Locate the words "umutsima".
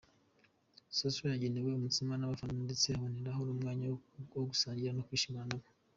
1.73-2.13